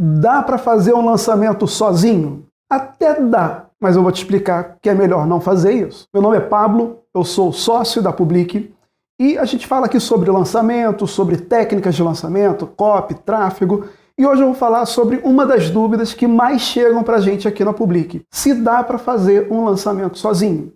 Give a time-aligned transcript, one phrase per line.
[0.00, 2.46] Dá para fazer um lançamento sozinho?
[2.70, 6.06] Até dá, mas eu vou te explicar que é melhor não fazer isso.
[6.12, 8.72] Meu nome é Pablo, eu sou sócio da Public
[9.20, 13.86] e a gente fala aqui sobre lançamento, sobre técnicas de lançamento, copy, tráfego.
[14.18, 17.46] E hoje eu vou falar sobre uma das dúvidas que mais chegam para a gente
[17.46, 20.72] aqui na Public: se dá para fazer um lançamento sozinho.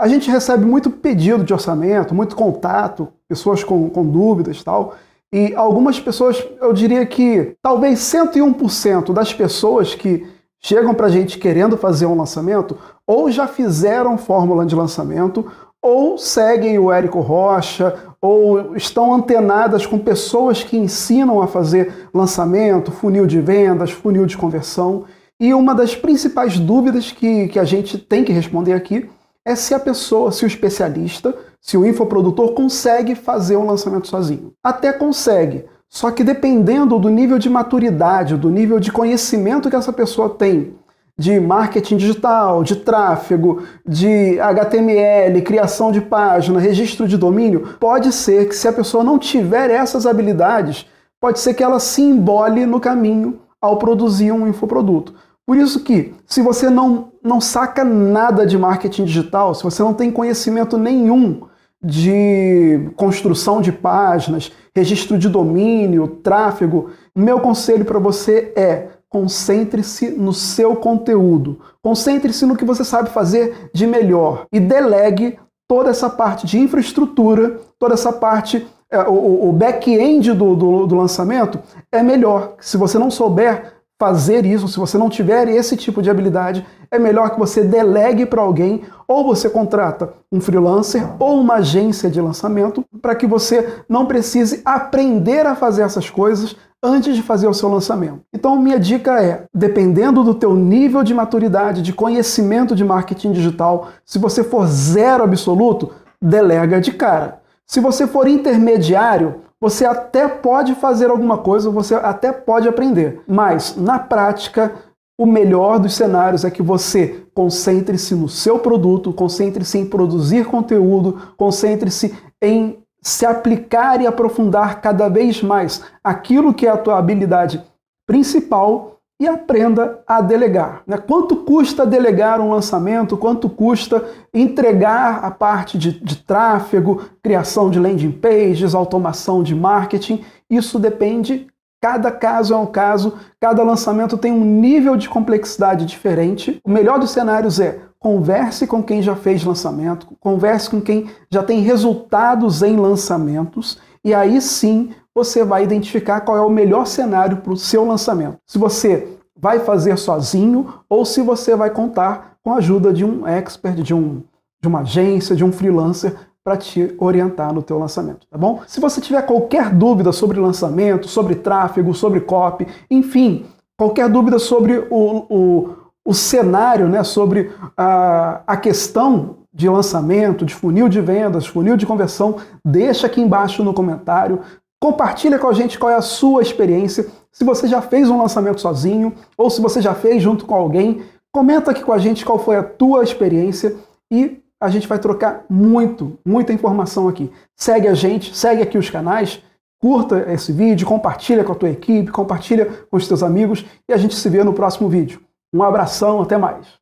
[0.00, 4.94] A gente recebe muito pedido de orçamento, muito contato, pessoas com, com dúvidas tal.
[5.32, 10.26] E algumas pessoas, eu diria que talvez 101% das pessoas que
[10.60, 12.76] chegam para a gente querendo fazer um lançamento,
[13.06, 19.98] ou já fizeram fórmula de lançamento, ou seguem o Érico Rocha, ou estão antenadas com
[19.98, 25.04] pessoas que ensinam a fazer lançamento, funil de vendas, funil de conversão.
[25.38, 29.08] E uma das principais dúvidas que, que a gente tem que responder aqui
[29.44, 34.52] é se a pessoa, se o especialista, se o infoprodutor consegue fazer um lançamento sozinho.
[34.62, 39.92] Até consegue, só que dependendo do nível de maturidade, do nível de conhecimento que essa
[39.92, 40.74] pessoa tem
[41.18, 48.48] de marketing digital, de tráfego, de HTML, criação de página, registro de domínio, pode ser
[48.48, 50.86] que se a pessoa não tiver essas habilidades,
[51.20, 55.12] pode ser que ela se embole no caminho ao produzir um infoproduto.
[55.46, 59.94] Por isso que, se você não, não saca nada de marketing digital, se você não
[59.94, 61.48] tem conhecimento nenhum
[61.82, 70.32] de construção de páginas, registro de domínio, tráfego, meu conselho para você é concentre-se no
[70.32, 76.46] seu conteúdo, concentre-se no que você sabe fazer de melhor e delegue toda essa parte
[76.46, 81.60] de infraestrutura, toda essa parte, é, o, back-end do, do, do lançamento
[81.92, 82.54] é melhor.
[82.60, 86.98] Se você não souber fazer isso, se você não tiver esse tipo de habilidade, é
[86.98, 92.18] melhor que você delegue para alguém, ou você contrata um freelancer ou uma agência de
[92.18, 97.52] lançamento, para que você não precise aprender a fazer essas coisas antes de fazer o
[97.52, 98.20] seu lançamento.
[98.32, 103.88] Então, minha dica é, dependendo do teu nível de maturidade, de conhecimento de marketing digital,
[104.06, 105.92] se você for zero absoluto,
[106.22, 107.42] delega de cara.
[107.66, 113.76] Se você for intermediário, você até pode fazer alguma coisa, você até pode aprender, mas
[113.76, 114.72] na prática,
[115.18, 121.34] o melhor dos cenários é que você concentre-se no seu produto, concentre-se em produzir conteúdo,
[121.36, 127.62] concentre-se em se aplicar e aprofundar cada vez mais aquilo que é a tua habilidade
[128.06, 130.82] principal e aprenda a delegar.
[130.86, 130.96] Né?
[130.96, 133.18] Quanto custa delegar um lançamento?
[133.18, 140.24] Quanto custa entregar a parte de, de tráfego, criação de landing pages, automação de marketing?
[140.48, 141.46] Isso depende
[141.82, 146.60] Cada caso é um caso, cada lançamento tem um nível de complexidade diferente.
[146.62, 151.42] O melhor dos cenários é converse com quem já fez lançamento, converse com quem já
[151.42, 157.38] tem resultados em lançamentos, e aí sim você vai identificar qual é o melhor cenário
[157.38, 158.38] para o seu lançamento.
[158.46, 163.26] Se você vai fazer sozinho ou se você vai contar com a ajuda de um
[163.26, 164.22] expert, de, um,
[164.60, 168.62] de uma agência, de um freelancer para te orientar no teu lançamento, tá bom?
[168.66, 173.44] Se você tiver qualquer dúvida sobre lançamento, sobre tráfego, sobre copy, enfim,
[173.78, 175.70] qualquer dúvida sobre o, o,
[176.04, 181.86] o cenário, né, sobre a, a questão de lançamento, de funil de vendas, funil de
[181.86, 184.40] conversão, deixa aqui embaixo no comentário.
[184.80, 187.06] Compartilha com a gente qual é a sua experiência.
[187.32, 191.02] Se você já fez um lançamento sozinho ou se você já fez junto com alguém,
[191.32, 193.76] comenta aqui com a gente qual foi a tua experiência
[194.10, 197.30] e a gente vai trocar muito, muita informação aqui.
[197.56, 199.42] Segue a gente, segue aqui os canais,
[199.80, 203.96] curta esse vídeo, compartilha com a tua equipe, compartilha com os teus amigos e a
[203.96, 205.20] gente se vê no próximo vídeo.
[205.52, 206.79] Um abração, até mais.